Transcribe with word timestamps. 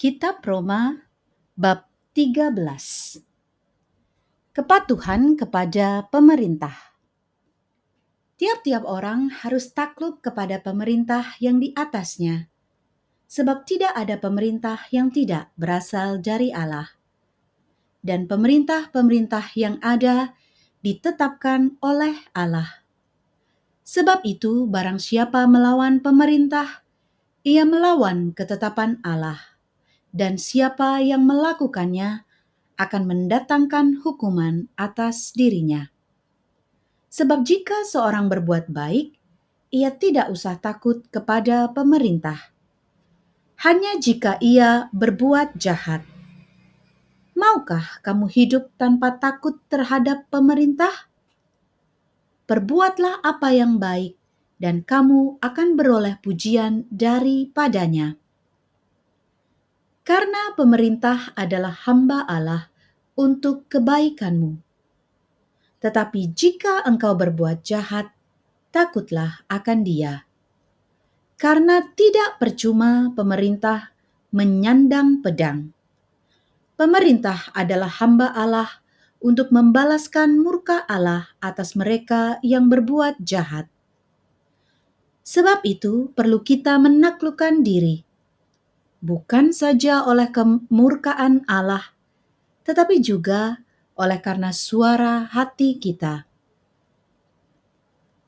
Kitab 0.00 0.40
Roma 0.48 0.96
bab 1.60 1.84
13 2.16 2.56
Kepatuhan 4.56 5.36
kepada 5.36 6.08
pemerintah 6.08 6.72
Tiap-tiap 8.40 8.88
orang 8.88 9.28
harus 9.28 9.68
takluk 9.76 10.24
kepada 10.24 10.56
pemerintah 10.64 11.36
yang 11.36 11.60
di 11.60 11.76
atasnya, 11.76 12.48
sebab 13.28 13.68
tidak 13.68 13.92
ada 13.92 14.16
pemerintah 14.16 14.88
yang 14.88 15.12
tidak 15.12 15.52
berasal 15.60 16.16
dari 16.16 16.48
Allah. 16.48 16.96
Dan 18.00 18.24
pemerintah-pemerintah 18.24 19.52
yang 19.52 19.76
ada 19.84 20.32
ditetapkan 20.80 21.76
oleh 21.84 22.16
Allah. 22.32 22.88
Sebab 23.84 24.24
itu 24.24 24.64
barang 24.64 24.96
siapa 24.96 25.44
melawan 25.44 26.00
pemerintah, 26.00 26.88
ia 27.44 27.68
melawan 27.68 28.32
ketetapan 28.32 28.96
Allah 29.04 29.49
dan 30.10 30.38
siapa 30.38 30.98
yang 31.02 31.22
melakukannya 31.22 32.26
akan 32.80 33.02
mendatangkan 33.06 34.00
hukuman 34.02 34.66
atas 34.74 35.30
dirinya. 35.36 35.92
Sebab 37.10 37.42
jika 37.42 37.82
seorang 37.86 38.30
berbuat 38.30 38.70
baik, 38.70 39.18
ia 39.70 39.90
tidak 39.94 40.30
usah 40.30 40.58
takut 40.58 41.06
kepada 41.10 41.70
pemerintah. 41.70 42.50
Hanya 43.60 43.98
jika 44.00 44.40
ia 44.40 44.88
berbuat 44.94 45.58
jahat. 45.60 46.02
Maukah 47.36 48.00
kamu 48.00 48.26
hidup 48.30 48.72
tanpa 48.80 49.20
takut 49.20 49.60
terhadap 49.68 50.26
pemerintah? 50.32 51.10
Perbuatlah 52.48 53.22
apa 53.22 53.54
yang 53.54 53.78
baik, 53.78 54.16
dan 54.58 54.82
kamu 54.82 55.38
akan 55.38 55.68
beroleh 55.78 56.18
pujian 56.18 56.88
daripadanya 56.90 58.20
karena 60.10 60.58
pemerintah 60.58 61.30
adalah 61.38 61.70
hamba 61.86 62.26
Allah 62.26 62.66
untuk 63.14 63.70
kebaikanmu. 63.70 64.58
Tetapi 65.78 66.34
jika 66.34 66.82
engkau 66.82 67.14
berbuat 67.14 67.62
jahat, 67.62 68.10
takutlah 68.74 69.46
akan 69.46 69.86
Dia, 69.86 70.26
karena 71.38 71.94
tidak 71.94 72.42
percuma 72.42 73.14
pemerintah 73.14 73.94
menyandang 74.34 75.22
pedang. 75.22 75.70
Pemerintah 76.74 77.54
adalah 77.54 78.02
hamba 78.02 78.34
Allah 78.34 78.82
untuk 79.22 79.54
membalaskan 79.54 80.42
murka 80.42 80.90
Allah 80.90 81.30
atas 81.38 81.78
mereka 81.78 82.42
yang 82.42 82.66
berbuat 82.66 83.22
jahat. 83.22 83.70
Sebab 85.22 85.62
itu, 85.62 86.10
perlu 86.18 86.42
kita 86.42 86.82
menaklukkan 86.82 87.62
diri 87.62 88.09
bukan 89.00 89.52
saja 89.52 90.04
oleh 90.04 90.28
kemurkaan 90.28 91.44
Allah, 91.48 91.96
tetapi 92.64 93.00
juga 93.00 93.64
oleh 93.96 94.20
karena 94.20 94.52
suara 94.52 95.28
hati 95.28 95.76
kita. 95.76 96.24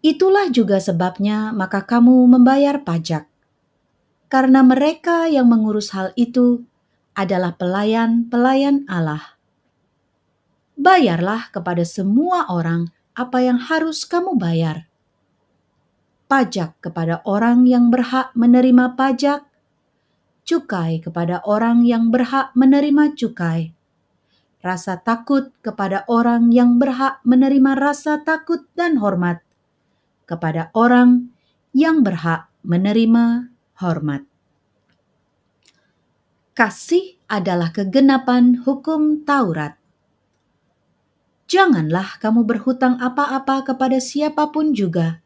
Itulah 0.00 0.48
juga 0.48 0.80
sebabnya 0.80 1.52
maka 1.52 1.84
kamu 1.84 2.24
membayar 2.24 2.80
pajak, 2.80 3.28
karena 4.32 4.64
mereka 4.64 5.28
yang 5.28 5.50
mengurus 5.50 5.92
hal 5.92 6.14
itu 6.16 6.64
adalah 7.12 7.52
pelayan-pelayan 7.58 8.88
Allah. 8.88 9.36
Bayarlah 10.80 11.52
kepada 11.52 11.84
semua 11.84 12.48
orang 12.48 12.88
apa 13.12 13.44
yang 13.44 13.60
harus 13.60 14.08
kamu 14.08 14.40
bayar. 14.40 14.88
Pajak 16.30 16.78
kepada 16.80 17.20
orang 17.28 17.68
yang 17.68 17.92
berhak 17.92 18.32
menerima 18.32 18.96
pajak, 18.96 19.49
cukai 20.50 20.98
kepada 20.98 21.46
orang 21.46 21.86
yang 21.86 22.10
berhak 22.10 22.50
menerima 22.58 23.14
cukai, 23.14 23.70
rasa 24.58 24.98
takut 24.98 25.54
kepada 25.62 26.02
orang 26.10 26.50
yang 26.50 26.74
berhak 26.82 27.22
menerima 27.22 27.78
rasa 27.78 28.18
takut 28.26 28.66
dan 28.74 28.98
hormat, 28.98 29.46
kepada 30.26 30.74
orang 30.74 31.30
yang 31.70 32.02
berhak 32.02 32.50
menerima 32.66 33.54
hormat. 33.78 34.26
Kasih 36.58 37.22
adalah 37.30 37.70
kegenapan 37.70 38.66
hukum 38.66 39.22
Taurat. 39.22 39.78
Janganlah 41.46 42.18
kamu 42.18 42.42
berhutang 42.42 42.98
apa-apa 42.98 43.70
kepada 43.70 44.02
siapa 44.02 44.50
pun 44.50 44.74
juga, 44.74 45.22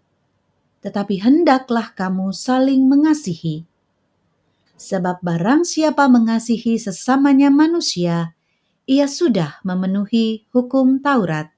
tetapi 0.84 1.24
hendaklah 1.24 1.96
kamu 1.96 2.28
saling 2.36 2.84
mengasihi 2.84 3.64
sebab 4.74 5.22
barang 5.22 5.62
siapa 5.62 6.10
mengasihi 6.10 6.76
sesamanya 6.78 7.48
manusia, 7.50 8.34
ia 8.84 9.06
sudah 9.08 9.62
memenuhi 9.64 10.46
hukum 10.52 11.00
Taurat. 11.00 11.50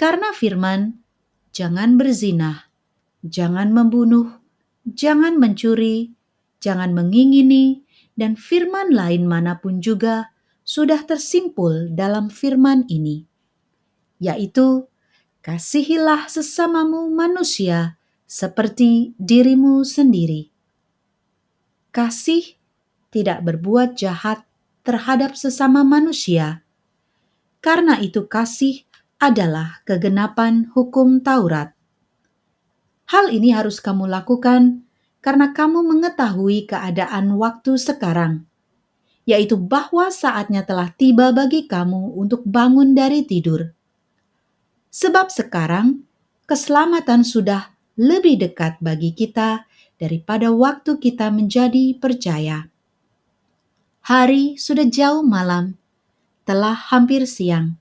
Karena 0.00 0.32
firman, 0.32 0.96
jangan 1.52 2.00
berzina, 2.00 2.72
jangan 3.20 3.74
membunuh, 3.74 4.40
jangan 4.88 5.36
mencuri, 5.36 6.16
jangan 6.62 6.96
mengingini, 6.96 7.84
dan 8.16 8.36
firman 8.38 8.92
lain 8.96 9.28
mana 9.28 9.60
pun 9.60 9.84
juga 9.84 10.32
sudah 10.64 11.04
tersimpul 11.04 11.92
dalam 11.92 12.32
firman 12.32 12.88
ini, 12.88 13.28
yaitu 14.22 14.88
kasihilah 15.44 16.30
sesamamu 16.32 17.12
manusia 17.12 18.00
seperti 18.24 19.12
dirimu 19.18 19.82
sendiri 19.82 20.52
kasih 21.90 22.56
tidak 23.10 23.42
berbuat 23.42 23.98
jahat 23.98 24.46
terhadap 24.86 25.34
sesama 25.34 25.82
manusia. 25.82 26.62
Karena 27.60 28.00
itu 28.00 28.24
kasih 28.24 28.88
adalah 29.20 29.84
kegenapan 29.84 30.72
hukum 30.72 31.20
Taurat. 31.20 31.76
Hal 33.10 33.28
ini 33.34 33.52
harus 33.52 33.82
kamu 33.82 34.08
lakukan 34.08 34.86
karena 35.20 35.52
kamu 35.52 35.84
mengetahui 35.84 36.64
keadaan 36.64 37.36
waktu 37.36 37.76
sekarang, 37.76 38.48
yaitu 39.28 39.60
bahwa 39.60 40.08
saatnya 40.08 40.64
telah 40.64 40.88
tiba 40.96 41.34
bagi 41.34 41.68
kamu 41.68 42.16
untuk 42.16 42.40
bangun 42.48 42.96
dari 42.96 43.26
tidur. 43.28 43.76
Sebab 44.88 45.28
sekarang 45.28 46.06
keselamatan 46.48 47.20
sudah 47.22 47.76
lebih 48.00 48.40
dekat 48.40 48.80
bagi 48.80 49.12
kita 49.12 49.68
daripada 50.00 50.48
waktu 50.48 50.96
kita 50.96 51.28
menjadi 51.28 51.92
percaya. 52.00 52.72
Hari 54.08 54.56
sudah 54.56 54.88
jauh 54.88 55.20
malam, 55.20 55.76
telah 56.48 56.72
hampir 56.72 57.28
siang. 57.28 57.76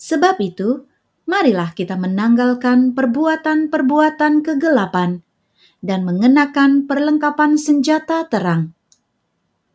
Sebab 0.00 0.40
itu, 0.40 0.88
marilah 1.28 1.76
kita 1.76 2.00
menanggalkan 2.00 2.96
perbuatan-perbuatan 2.96 4.40
kegelapan 4.40 5.20
dan 5.84 6.08
mengenakan 6.08 6.88
perlengkapan 6.88 7.60
senjata 7.60 8.24
terang. 8.26 8.72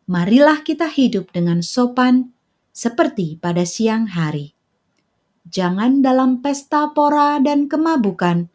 Marilah 0.04 0.60
kita 0.66 0.90
hidup 0.90 1.32
dengan 1.32 1.64
sopan 1.64 2.34
seperti 2.74 3.38
pada 3.40 3.62
siang 3.64 4.10
hari. 4.10 4.52
Jangan 5.48 6.02
dalam 6.02 6.42
pesta 6.42 6.90
pora 6.92 7.38
dan 7.40 7.70
kemabukan, 7.70 8.50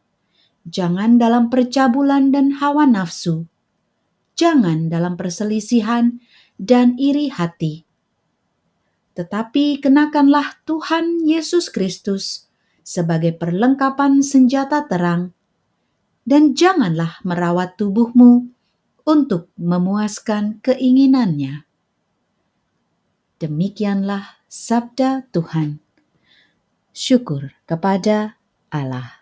Jangan 0.67 1.21
dalam 1.21 1.47
percabulan 1.47 2.35
dan 2.35 2.59
hawa 2.59 2.83
nafsu. 2.89 3.47
Jangan 4.35 4.87
dalam 4.91 5.19
perselisihan 5.19 6.19
dan 6.59 6.99
iri 6.99 7.31
hati. 7.31 7.83
Tetapi 9.15 9.83
kenakanlah 9.83 10.63
Tuhan 10.63 11.27
Yesus 11.27 11.67
Kristus 11.67 12.47
sebagai 12.83 13.35
perlengkapan 13.35 14.23
senjata 14.23 14.87
terang, 14.87 15.35
dan 16.23 16.55
janganlah 16.55 17.19
merawat 17.27 17.75
tubuhmu 17.75 18.47
untuk 19.03 19.51
memuaskan 19.59 20.63
keinginannya. 20.63 21.67
Demikianlah 23.39 24.39
sabda 24.47 25.27
Tuhan. 25.35 25.83
Syukur 26.95 27.55
kepada 27.63 28.39
Allah. 28.73 29.18